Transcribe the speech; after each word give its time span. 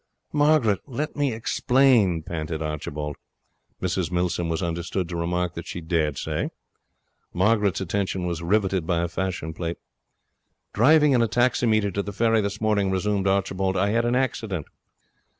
'Margaret, 0.33 0.79
let 0.87 1.15
me 1.15 1.31
explain,' 1.31 2.23
panted 2.23 2.59
Archibald. 2.59 3.17
Mrs 3.79 4.11
Milsom 4.11 4.49
was 4.49 4.63
understood 4.63 5.07
to 5.09 5.15
remark 5.15 5.53
that 5.53 5.67
she 5.67 5.79
dared 5.79 6.17
say. 6.17 6.49
Margaret's 7.35 7.81
attention 7.81 8.25
was 8.25 8.41
riveted 8.41 8.87
by 8.87 9.03
a 9.03 9.07
fashion 9.07 9.53
plate. 9.53 9.77
'Driving 10.73 11.11
in 11.11 11.21
a 11.21 11.27
taximeter 11.27 11.91
to 11.91 12.01
the 12.01 12.13
ferry 12.13 12.41
this 12.41 12.59
morning,' 12.59 12.89
resumed 12.89 13.27
Archibald, 13.27 13.77
'I 13.77 13.89
had 13.91 14.05
an 14.05 14.15
accident.' 14.15 14.65